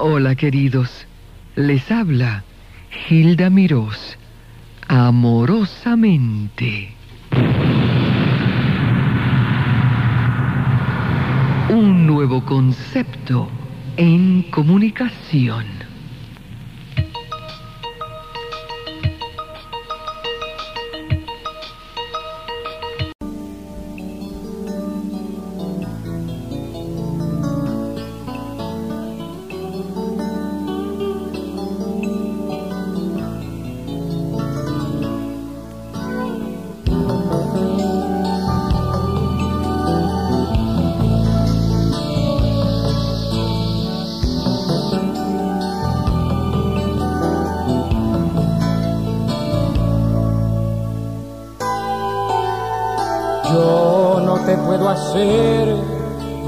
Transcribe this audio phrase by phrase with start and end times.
[0.00, 1.08] Hola queridos,
[1.56, 2.44] les habla
[3.10, 4.16] Hilda Mirós,
[4.86, 6.94] amorosamente.
[11.68, 13.48] Un nuevo concepto
[13.96, 15.77] en comunicación.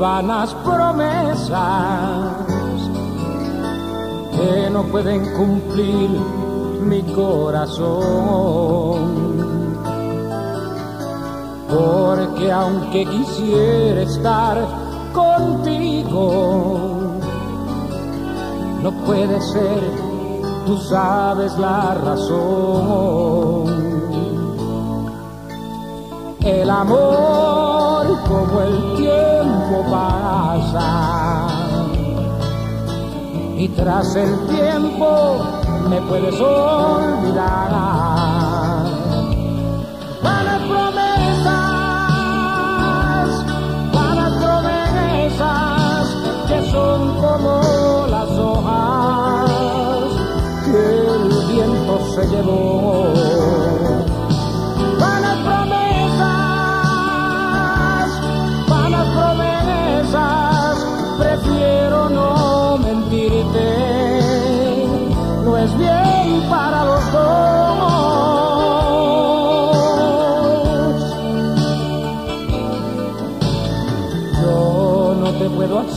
[0.00, 2.36] Vanas promesas
[4.32, 6.08] que no pueden cumplir
[6.82, 8.00] mi corazón.
[11.68, 14.66] Porque aunque quisiera estar
[15.12, 16.78] contigo,
[18.82, 19.82] no puede ser,
[20.66, 23.99] tú sabes la razón.
[26.42, 31.46] El amor como el tiempo pasa
[33.58, 35.36] y tras el tiempo
[35.90, 37.70] me puedes olvidar.
[40.22, 41.50] Para promesas,
[43.92, 46.08] para promesas
[46.48, 49.50] que son como las hojas
[50.64, 50.80] que
[51.16, 53.29] el viento se llevó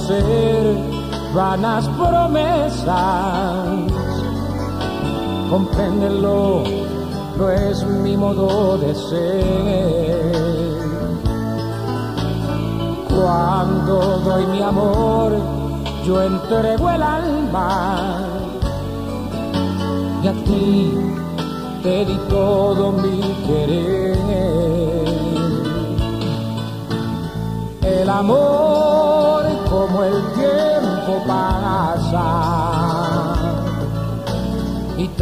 [0.03, 0.75] hacer
[1.33, 2.87] vanas promesas,
[5.49, 6.63] compréndelo,
[7.37, 10.33] no es mi modo de ser.
[13.15, 15.37] Cuando doy mi amor,
[16.05, 18.27] yo entrego el alma.
[20.21, 20.91] Y a ti
[21.81, 24.17] te di todo mi querer.
[27.81, 28.62] El amor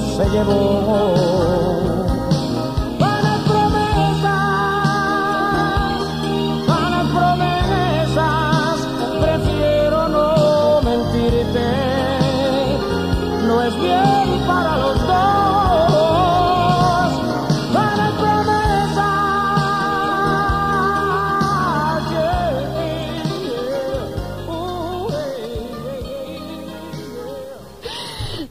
[0.00, 1.31] se llevó.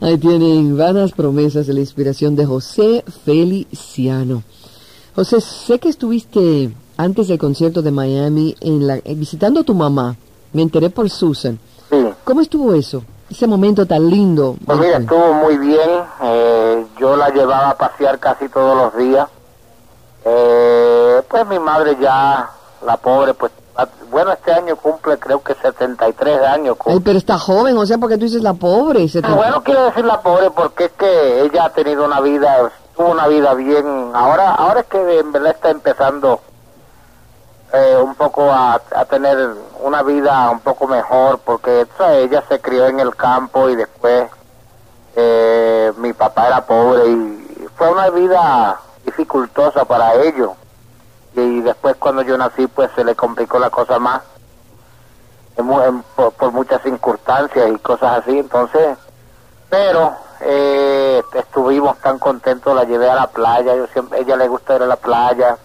[0.02, 4.42] Ahí tienen vanas promesas de la inspiración de José Feliciano.
[5.16, 9.76] José, sé que estuviste antes del concierto de Miami en la, eh, visitando a tu
[9.76, 10.16] mamá.
[10.54, 11.60] Me enteré por Susan.
[11.92, 12.04] Sí.
[12.24, 13.04] ¿Cómo estuvo eso?
[13.30, 14.56] Ese momento tan lindo.
[14.66, 15.90] Pues mira, estuvo muy bien.
[16.24, 19.28] Eh, yo la llevaba a pasear casi todos los días.
[20.26, 22.50] Eh, pues mi madre ya
[22.84, 23.52] la pobre, pues,
[24.10, 26.78] bueno, este año cumple creo que 73 años.
[26.86, 29.08] Ay, pero está joven, o sea, porque tú dices la pobre.
[29.08, 33.12] te- Bueno, quiero decir la pobre porque es que ella ha tenido una vida, tuvo
[33.12, 34.12] una vida bien.
[34.14, 36.42] Ahora, ahora es que en verdad está empezando
[37.74, 39.50] eh, un poco a, a tener
[39.82, 43.76] una vida un poco mejor porque tú sabes, ella se crió en el campo y
[43.78, 44.26] después
[45.16, 50.52] eh, mi papá era pobre y fue una vida dificultosa para ellos.
[51.34, 54.22] Y después cuando yo nací pues se le complicó la cosa más
[55.58, 58.38] en en- por, por muchas circunstancias y cosas así.
[58.38, 58.98] Entonces,
[59.70, 64.76] pero eh, estuvimos tan contentos, la llevé a la playa, yo siempre, ella le gusta
[64.76, 65.58] ir a la playa.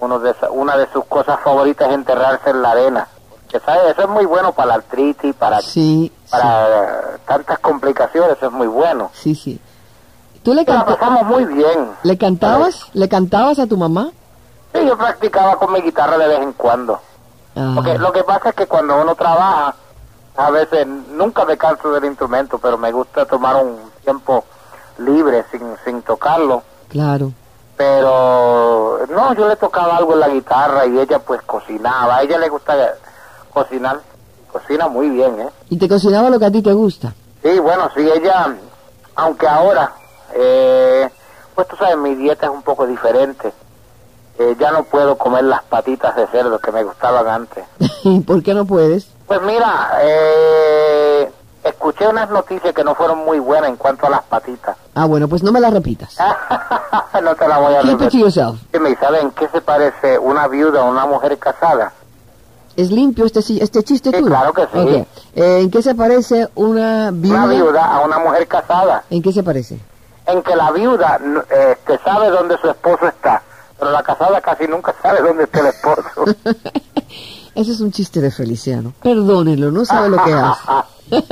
[0.00, 3.08] Uno de una de sus cosas favoritas es enterrarse en la arena.
[3.48, 8.46] Que sabe, eso es muy bueno para la artritis, para, Sí, para tantas complicaciones, eso
[8.46, 9.10] es muy bueno.
[9.14, 9.60] sí, sí.
[10.42, 11.90] ¿Tú le, La canta- pasamos muy bien.
[12.02, 12.86] le cantabas?
[12.92, 14.10] ¿Le cantabas a tu mamá?
[14.74, 16.98] Sí, yo practicaba con mi guitarra de vez en cuando.
[17.54, 19.74] Ah, Porque lo que pasa es que cuando uno trabaja,
[20.36, 24.44] a veces nunca me canso del instrumento, pero me gusta tomar un tiempo
[24.98, 26.62] libre sin, sin tocarlo.
[26.88, 27.32] Claro.
[27.76, 32.16] Pero no, yo le tocaba algo en la guitarra y ella pues cocinaba.
[32.16, 32.94] A ella le gusta
[33.52, 34.00] cocinar.
[34.52, 35.48] Cocina muy bien, ¿eh?
[35.68, 37.12] ¿Y te cocinaba lo que a ti te gusta?
[37.42, 38.54] Sí, bueno, sí, ella,
[39.16, 39.92] aunque ahora,
[40.32, 41.10] eh,
[41.56, 43.52] pues tú sabes, mi dieta es un poco diferente.
[44.38, 47.64] Eh, ya no puedo comer las patitas de cerdo que me gustaban antes.
[48.26, 49.06] ¿Por qué no puedes?
[49.26, 51.30] Pues mira, eh,
[51.62, 54.76] escuché unas noticias que no fueron muy buenas en cuanto a las patitas.
[54.94, 56.16] Ah, bueno, pues no me la repitas.
[57.22, 58.20] no te la voy a Keep it to repetir.
[58.20, 58.58] yourself.
[58.72, 61.92] Dime, ¿y ¿saben qué se parece una viuda a una mujer casada?
[62.76, 64.26] ¿Es limpio este, este chiste Sí, tuyo?
[64.26, 65.06] claro que sí.
[65.36, 67.44] Eh, ¿En qué se parece una viuda?
[67.44, 69.04] Una viuda a una mujer casada.
[69.10, 69.78] ¿En qué se parece?
[70.26, 71.20] En que la viuda
[71.50, 73.42] este, sabe dónde su esposo está,
[73.78, 76.24] pero la casada casi nunca sabe dónde está el esposo.
[77.54, 78.92] Ese es un chiste de Feliciano.
[79.02, 80.60] Perdónenlo, no sabe lo que hace.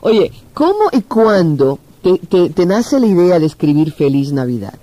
[0.00, 4.74] Oye, ¿cómo y cuándo te, te- te nace la idea de escribir Feliz Navidad?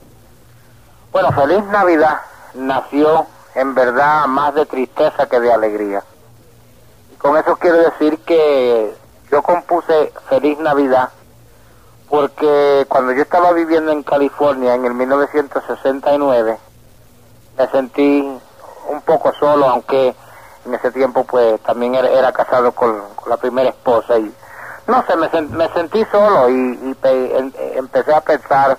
[1.12, 2.20] Bueno, Feliz Navidad
[2.54, 3.26] nació
[3.56, 6.04] en verdad más de tristeza que de alegría.
[7.14, 8.94] Y con eso quiero decir que
[9.32, 11.10] yo compuse Feliz Navidad
[12.10, 16.58] porque cuando yo estaba viviendo en California en el 1969
[17.58, 18.40] me sentí
[18.90, 20.16] un poco solo, aunque
[20.66, 24.34] en ese tiempo pues también era, casado con, la primera esposa y
[24.88, 28.78] no sé, me, sen- me sentí solo y, y pe- em- empecé a pensar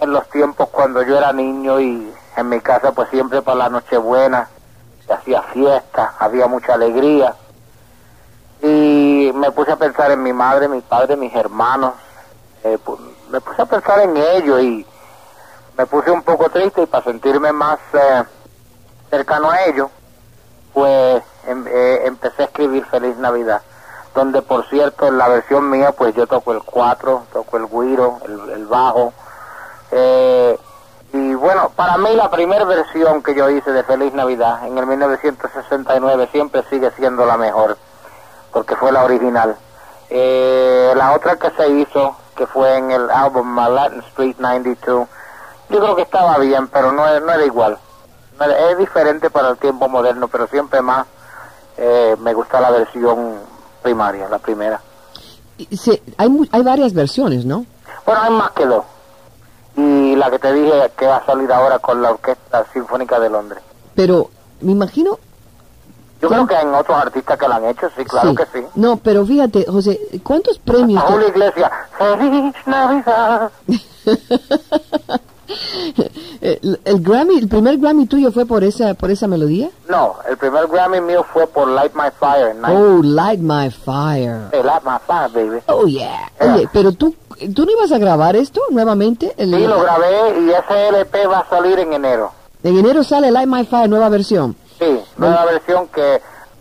[0.00, 3.68] en los tiempos cuando yo era niño y en mi casa pues siempre para la
[3.68, 4.48] Nochebuena
[5.06, 7.34] se hacía fiesta, había mucha alegría.
[8.62, 11.94] Y me puse a pensar en mi madre, mi padre, mis hermanos,
[12.64, 12.98] eh, pu-
[13.30, 14.86] me puse a pensar en ellos y
[15.76, 18.24] me puse un poco triste y para sentirme más eh,
[19.10, 19.88] cercano a ellos
[20.72, 23.62] pues em- eh, empecé a escribir Feliz Navidad
[24.14, 28.18] donde por cierto en la versión mía pues yo toco el cuatro, toco el guiro,
[28.26, 29.12] el, el bajo
[29.90, 30.58] eh,
[31.14, 34.86] y bueno, para mí la primera versión que yo hice de Feliz Navidad en el
[34.86, 37.76] 1969 siempre sigue siendo la mejor,
[38.50, 39.54] porque fue la original.
[40.08, 45.08] Eh, la otra que se hizo, que fue en el álbum Latin Street 92,
[45.70, 47.78] yo creo que estaba bien, pero no, no era igual.
[48.38, 51.06] No era- es diferente para el tiempo moderno, pero siempre más
[51.76, 53.36] eh, me gusta la versión
[53.82, 54.80] primaria, la primera.
[55.58, 57.64] Y se- hay, hay varias versiones, ¿no?
[58.04, 58.84] Bueno, hay más que dos.
[59.76, 63.30] Y la que te dije que va a salir ahora con la Orquesta Sinfónica de
[63.30, 63.62] Londres.
[63.94, 64.30] Pero
[64.60, 65.18] me imagino...
[66.22, 66.46] Yo ¿Cuál?
[66.46, 68.64] creo que hay otros artistas que la han hecho, sí, claro que sí.
[68.76, 71.02] No, pero fíjate, José, ¿cuántos premios...
[71.02, 73.50] Julio Iglesias, ¡Feliz Navidad!
[76.40, 79.68] el, el Grammy, el primer Grammy tuyo fue por esa, por esa melodía?
[79.88, 82.50] No, el primer Grammy mío fue por Light My Fire.
[82.56, 84.42] en Oh, Light My Fire.
[84.52, 85.60] Hey, Light My Fire, baby.
[85.66, 86.30] Oh, yeah.
[86.40, 87.14] Oye, pero tú,
[87.54, 89.34] ¿tú no ibas a grabar esto nuevamente?
[89.36, 92.30] El- Sí, lo grabé y ese LP va a salir en enero.
[92.62, 94.54] En enero sale Light My Fire, nueva versión.
[95.28, 96.20] Nueva versión que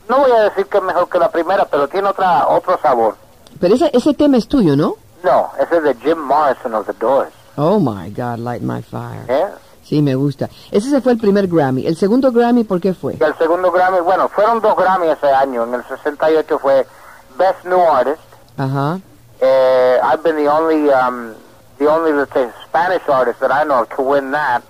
[0.10, 3.16] no voy a decir que es mejor que la primera, pero tiene otra otro sabor.
[3.60, 4.96] Pero ese, ese tema es tuyo, ¿no?
[5.24, 7.32] No, ese es de Jim Morrison of The Doors.
[7.58, 9.26] Oh, my God, Light My Fire.
[9.28, 9.48] ¿eh?
[9.84, 10.50] Sí, me gusta.
[10.72, 11.86] Ese se fue el primer Grammy.
[11.86, 13.18] El segundo Grammy, ¿por qué fue?
[13.20, 15.64] El segundo Grammy, bueno, fueron dos Grammy ese año.
[15.64, 16.88] En el 68 fue
[17.38, 18.22] Best New Artist.
[18.58, 19.00] Ajá.
[19.42, 21.34] Uh, I've been the only, um,
[21.78, 22.12] the only,
[22.66, 24.62] Spanish artist that I know to win that.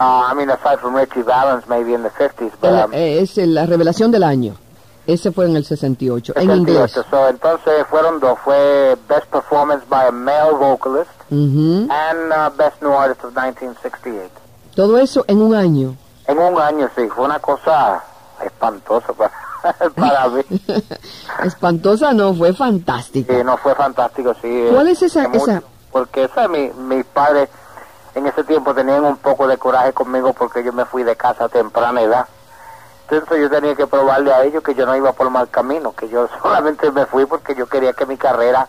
[0.00, 3.20] Uh, I mean, aside from Richie Valens, maybe in the 50s, but El- um, eh,
[3.20, 4.54] es la revelación del año.
[5.06, 6.92] Ese fue en el 68, en inglés.
[6.92, 7.06] 68.
[7.10, 8.38] So, entonces fueron dos.
[8.44, 11.88] Fue Best Performance by a Male Vocalist Ujú.
[11.90, 14.30] and uh, Best New Artist of 1968.
[14.76, 15.96] Todo eso en un año.
[16.26, 18.04] En un año, sí, fue una cosa
[18.44, 19.32] espantosa para,
[19.96, 20.42] para mí.
[21.44, 23.34] Espantosa no, fue fantástica.
[23.36, 24.66] Sí, no fue fantástico, sí.
[24.72, 25.62] ¿Cuál es esa- mucho, esa?
[25.90, 27.48] Porque esa, mi, mis padres
[28.18, 31.44] en ese tiempo tenían un poco de coraje conmigo porque yo me fui de casa
[31.44, 32.26] a temprana edad.
[33.10, 36.08] Entonces yo tenía que probarle a ellos que yo no iba por mal camino, que
[36.08, 38.68] yo solamente me fui porque yo quería que mi carrera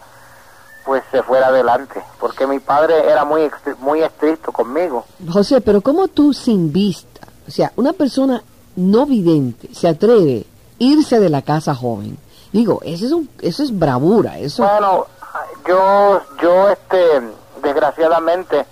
[0.86, 5.06] pues se fuera adelante, porque mi padre era muy muy estricto conmigo.
[5.30, 8.42] José, pero ¿cómo tú sin vista, o sea, una persona
[8.76, 12.18] no vidente se atreve a irse de la casa joven?
[12.52, 14.64] Digo, eso es, un, eso es bravura, eso...
[14.64, 15.06] Bueno,
[15.68, 17.22] yo, yo, este,
[17.62, 18.66] desgraciadamente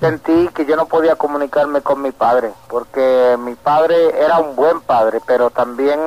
[0.00, 4.80] sentí que yo no podía comunicarme con mi padre, porque mi padre era un buen
[4.82, 5.98] padre, pero también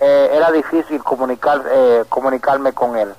[0.00, 3.12] eh, era difícil comunicar, eh, comunicarme con él.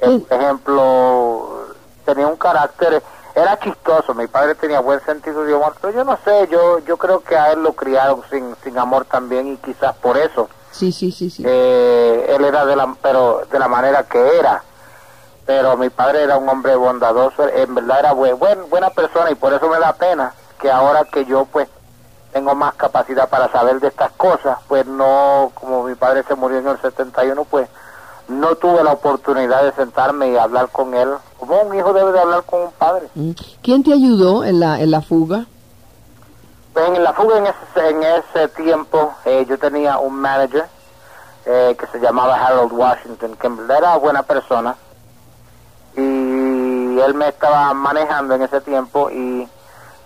[0.00, 1.66] Eh, Por ejemplo,
[2.06, 3.02] tenía un carácter,
[3.34, 6.96] era chistoso, mi padre tenía buen sentido de humor, pero yo no sé, yo, yo
[6.96, 10.90] creo que a él lo criaron sin, sin amor también y quizás por eso Sí,
[10.90, 11.42] sí, sí, sí.
[11.46, 14.62] eh, él era de la pero de la manera que era
[15.46, 19.34] pero mi padre era un hombre bondadoso en verdad era buen, buen- buena persona y
[19.34, 21.68] por eso me da pena que ahora que yo pues
[22.32, 26.58] tengo más capacidad para saber de estas cosas pues no como mi padre se murió
[26.58, 27.68] en el 71 pues
[28.28, 31.08] no tuve la oportunidad de sentarme y hablar con él
[31.38, 33.32] como un hijo debe de hablar con un padre Mm.
[33.62, 35.46] ¿Quién te ayudó en la, en la fuga?
[36.72, 40.64] Pues en la fuga en ese, en ese tiempo eh, yo tenía un manager
[41.44, 44.74] eh, que se llamaba Harold Washington, que en verdad era buena persona.
[47.00, 49.48] Él me estaba manejando en ese tiempo y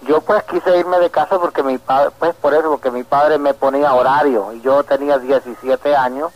[0.03, 3.39] yo pues quise irme de casa porque mi padre, pues por eso, porque mi padre
[3.39, 6.33] me ponía horario y yo tenía 17 años,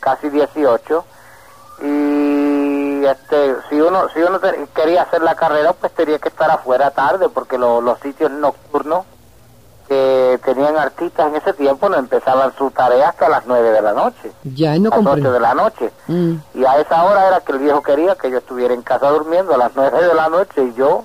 [0.00, 1.04] casi 18
[1.82, 4.40] y este si uno si uno
[4.74, 9.04] quería hacer la carrera pues tenía que estar afuera tarde porque lo- los sitios nocturnos
[9.88, 13.92] que tenían artistas en ese tiempo no empezaban su tarea hasta las 9 de la
[13.92, 15.90] noche, Ya, no las 8 de la noche.
[16.08, 16.34] Mm.
[16.54, 19.54] Y a esa hora era que el viejo quería que yo estuviera en casa durmiendo
[19.54, 21.04] a las 9 de la noche y yo,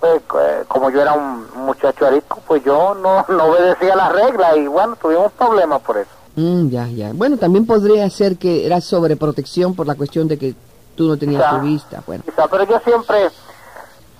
[0.00, 4.56] pues eh, como yo era un muchacho arisco, pues yo no, no obedecía las reglas
[4.56, 6.10] y bueno, tuvimos problemas por eso.
[6.34, 7.10] Mm, ya, ya.
[7.14, 10.54] Bueno, también podría ser que era sobreprotección por la cuestión de que
[10.96, 11.56] tú no tenías Quizá.
[11.58, 12.02] tu vista.
[12.06, 13.28] Bueno, Quizá, pero yo siempre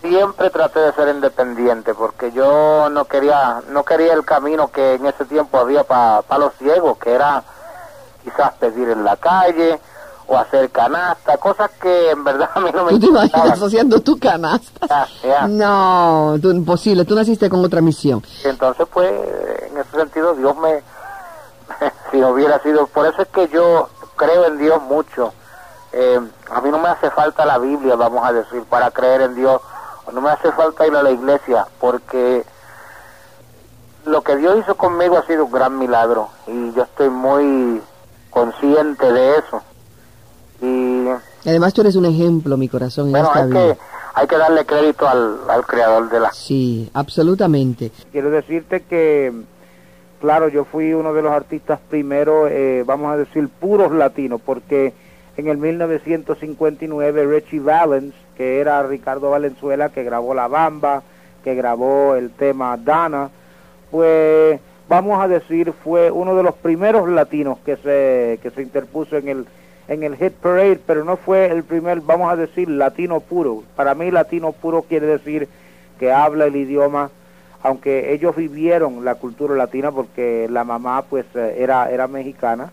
[0.03, 5.07] siempre traté de ser independiente porque yo no quería no quería el camino que en
[5.07, 7.43] ese tiempo había para los ciegos que era
[8.25, 9.81] quizás pedir en la calle
[10.27, 14.01] o hacer canasta cosas que en verdad a mí no me ¿tú te imaginas haciendo
[14.01, 15.07] tu canasta?
[15.49, 18.23] No, tú, imposible, tú naciste con otra misión.
[18.45, 19.11] entonces pues
[19.71, 20.83] en ese sentido Dios me
[22.11, 25.33] si no hubiera sido por eso es que yo creo en Dios mucho
[25.95, 26.19] Eh,
[26.51, 29.61] a mí no me hace falta la Biblia vamos a decir para creer en Dios
[30.13, 32.43] no me hace falta ir a la iglesia porque
[34.07, 37.81] lo que Dios hizo conmigo ha sido un gran milagro y yo estoy muy
[38.31, 39.63] consciente de eso
[40.61, 41.09] y
[41.45, 43.75] Además, tú eres un ejemplo, mi corazón, en bueno esta hay vida.
[43.75, 43.81] que
[44.15, 47.91] hay que darle crédito al, al creador de la Sí, absolutamente.
[48.13, 49.33] Quiero decirte que,
[50.21, 54.93] claro, yo fui uno de los artistas primeros, eh, vamos a decir, puros latinos, porque
[55.37, 61.03] en el 1959 Richie Valens, que era Ricardo Valenzuela, que grabó La Bamba,
[61.43, 63.31] que grabó el tema Dana,
[63.91, 69.17] pues vamos a decir fue uno de los primeros latinos que se que se interpuso
[69.17, 69.47] en el
[69.89, 73.65] en el hit parade, pero no fue el primer, vamos a decir, latino puro.
[73.77, 75.49] Para mí latino puro quiere decir
[75.99, 77.11] que habla el idioma,
[77.63, 82.73] aunque ellos vivieron la cultura latina porque la mamá pues eh, era era mexicana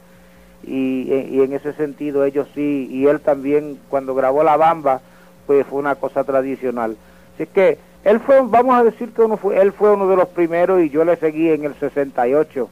[0.64, 5.02] y, y en ese sentido ellos sí y él también cuando grabó La Bamba
[5.50, 6.96] pues fue una cosa tradicional.
[7.34, 10.28] Así que él fue, vamos a decir que uno fue, él fue uno de los
[10.28, 12.70] primeros y yo le seguí en el 68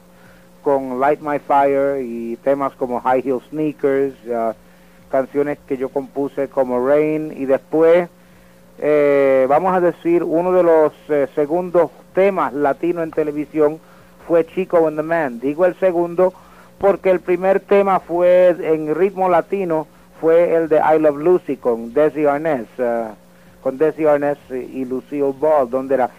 [0.62, 4.54] con Light My Fire y temas como High Heel Sneakers, ah,
[5.10, 8.08] canciones que yo compuse como Rain y después,
[8.78, 13.80] eh, vamos a decir, uno de los eh, segundos temas latinos en televisión
[14.28, 15.40] fue Chico and the Man.
[15.40, 16.32] Digo el segundo
[16.78, 19.88] porque el primer tema fue en ritmo latino,
[20.20, 23.12] fue el de I Love Lucy con Desi Arnaz, ah,
[23.62, 26.10] con Desi Arnaz y Lucille Ball, donde era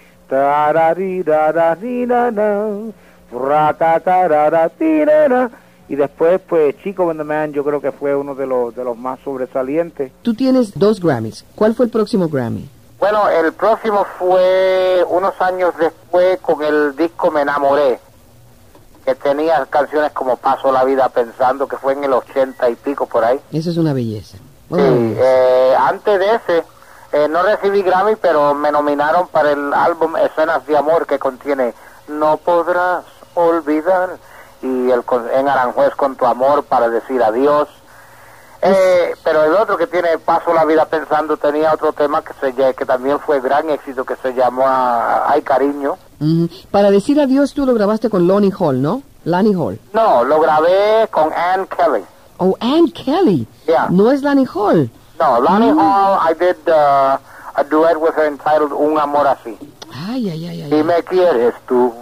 [5.90, 8.84] y después pues Chico and the Man yo creo que fue uno de los de
[8.84, 10.12] los más sobresalientes.
[10.22, 11.44] Tú tienes dos Grammys.
[11.56, 12.70] ¿Cuál fue el próximo Grammy?
[13.00, 17.98] Bueno, el próximo fue unos años después con el disco Me Enamoré,
[19.06, 23.06] que tenía canciones como Paso la Vida Pensando, que fue en el ochenta y pico
[23.06, 23.40] por ahí.
[23.52, 24.38] Eso es una belleza.
[24.38, 25.22] Sí, belleza.
[25.22, 26.64] eh, antes de ese,
[27.12, 31.74] eh, no recibí Grammy, pero me nominaron para el álbum Escenas de Amor, que contiene
[32.08, 33.04] no podrás
[33.36, 34.18] olvidar.
[34.62, 37.70] Y el en Aranjuez con tu amor para decir adiós.
[38.62, 42.74] Eh, pero el otro que tiene Paso la vida pensando tenía otro tema que se
[42.74, 45.98] que también fue gran éxito que se llamó ah, Ay cariño.
[46.72, 49.02] Para decir adiós tú lo grabaste con Lonnie Hall, ¿no?
[49.26, 49.80] Lani Hall.
[49.94, 52.04] No, lo grabé con Ann Kelly.
[52.38, 53.48] Oh, Ann Kelly.
[53.68, 53.88] Yeah.
[53.90, 54.90] No es Lani Hall.
[55.20, 57.18] No, Lonnie Hall, I did uh,
[57.56, 59.58] a duet with her entitled Un amor así.
[59.94, 60.70] Ay, ay, ay, ay.
[60.70, 61.94] Si me quieres tú,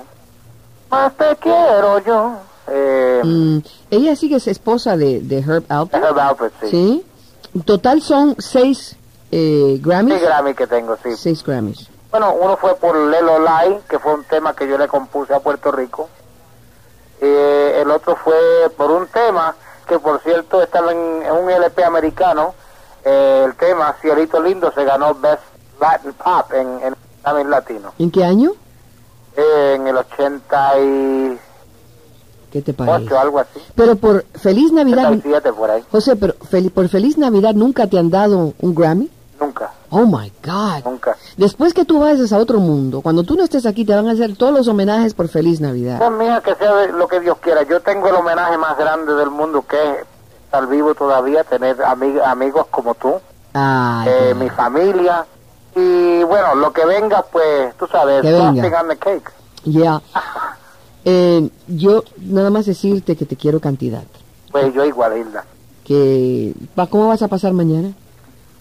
[0.91, 2.33] más te quiero yo.
[2.69, 3.59] Eh, Mm,
[3.89, 6.03] ella sí que es esposa de, de Herb Alpert.
[6.03, 6.67] Herb Alpert, sí.
[6.69, 7.05] Sí.
[7.65, 8.95] Total son seis
[9.31, 10.21] eh, Sí, Grammys.
[10.21, 11.09] Grammy que tengo, sí.
[11.17, 11.87] Seis Grammys.
[12.19, 15.39] Bueno, uno fue por Lelo Lai, que fue un tema que yo le compuse a
[15.39, 16.09] Puerto Rico.
[17.21, 18.33] Eh, el otro fue
[18.75, 19.53] por un tema
[19.87, 22.55] que, por cierto, estaba en, en un LP americano.
[23.05, 25.43] Eh, el tema, Cielito Lindo, se ganó Best
[25.79, 27.93] Latin Pop en, en Grammy Latino.
[27.99, 28.53] ¿En qué año?
[29.35, 31.39] Eh, en el 88,
[32.51, 33.15] ¿Qué te parece?
[33.15, 33.61] algo así.
[33.75, 35.83] Pero por Feliz Navidad, 87 por ahí.
[35.91, 39.07] José, pero fel- por Feliz Navidad nunca te han dado un Grammy.
[39.39, 40.83] Nunca, Oh my God.
[40.85, 41.15] nunca.
[41.37, 44.11] Después que tú vayas a otro mundo, cuando tú no estés aquí, te van a
[44.11, 45.97] hacer todos los homenajes por Feliz Navidad.
[45.99, 47.63] Pues mija, que sea lo que Dios quiera.
[47.63, 49.97] Yo tengo el homenaje más grande del mundo que es
[50.45, 53.13] estar vivo todavía, tener ami- amigos como tú,
[53.53, 55.25] Ay, eh, mi familia.
[55.75, 58.81] Y bueno, lo que venga, pues, tú sabes, Que venga.
[58.81, 59.31] on the cake.
[59.65, 60.01] ya.
[61.09, 64.03] Eh, yo nada más decirte que te quiero cantidad.
[64.51, 65.45] Pues yo igual, Hilda.
[65.85, 66.53] Que,
[66.89, 67.91] ¿Cómo vas a pasar mañana?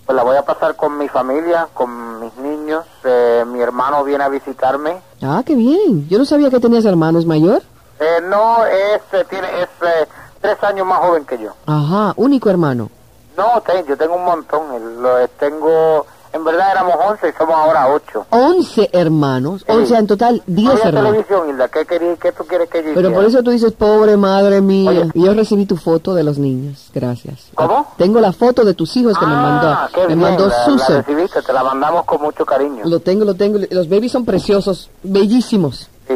[0.07, 2.85] Pues la voy a pasar con mi familia, con mis niños.
[3.05, 5.01] eh, mi hermano viene a visitarme.
[5.23, 6.09] Ah, qué bien.
[6.09, 7.63] Yo no sabía que tenías hermanos mayor.
[7.99, 10.07] Eh, no, es, eh, tiene, es eh,
[10.41, 11.51] tres años más joven que yo.
[11.67, 12.89] Ajá, único hermano.
[13.37, 14.73] No, te- yo tengo un montón.
[14.75, 16.06] el- lo- eh, tengo, en
[16.47, 18.27] verdad éramos 11 y somos ahora 8.
[18.31, 19.63] Once hermanos.
[19.67, 19.73] Sí.
[19.73, 21.11] O sea, en total, diez Había hermanos.
[21.11, 21.69] televisión, Hilda.
[21.69, 23.15] ¿Qué, querí- qué tú quieres que yo Pero hiciera?
[23.17, 24.91] por eso tú dices, pobre madre mía.
[24.91, 25.11] Oye.
[25.15, 26.91] Yo recibí tu foto de los niños.
[26.95, 27.49] Gracias.
[27.55, 27.87] ¿Cómo?
[27.99, 29.69] Tengo la foto de tus hijos que me mandó.
[29.69, 31.05] Ah, qué me bien, mandó la, la Susan.
[31.05, 32.83] recibiste, te la mandamos con mucho cariño.
[32.87, 33.59] Lo tengo, lo tengo.
[33.71, 35.89] Los babies son preciosos, bellísimos.
[36.09, 36.15] Sí,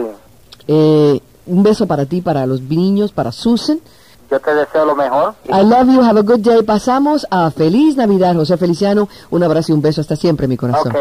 [0.68, 3.80] Eh, un beso para ti, para los niños, para Susan.
[4.30, 5.34] Yo te deseo lo mejor.
[5.48, 6.62] I love you, have a good day.
[6.62, 9.08] Pasamos a Feliz Navidad, José Feliciano.
[9.30, 10.92] Un abrazo y un beso hasta siempre, mi corazón.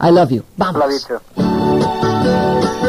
[0.00, 0.42] I love you.
[0.56, 0.82] Vamos.
[0.82, 2.81] Love you too.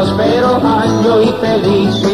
[0.00, 1.30] Próspero año y.
[1.40, 2.09] Feliz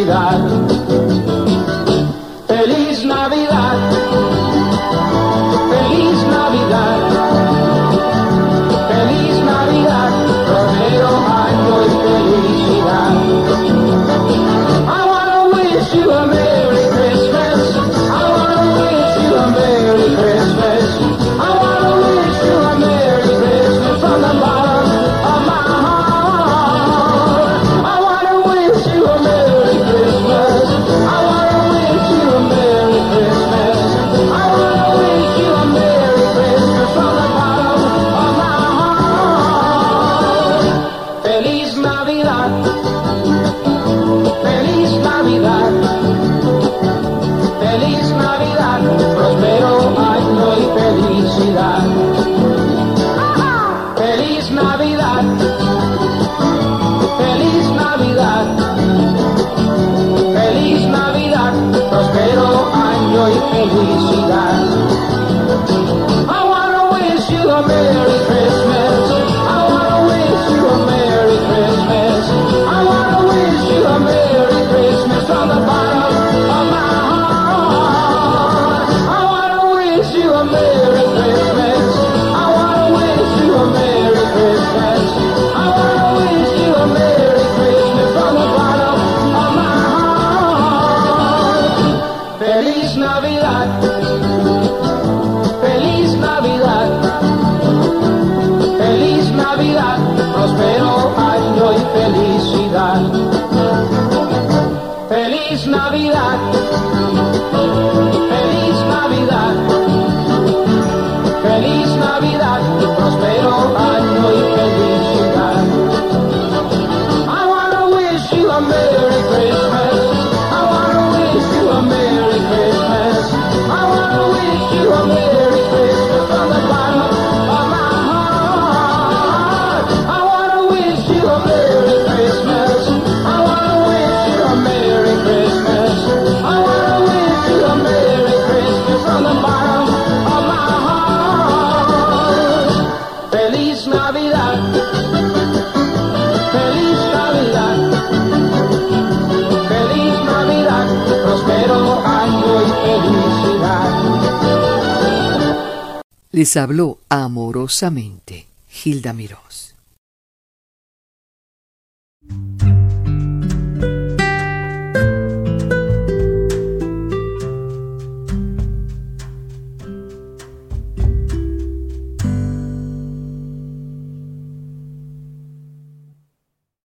[156.36, 158.44] Les habló amorosamente
[158.84, 159.45] Hilda Mirós.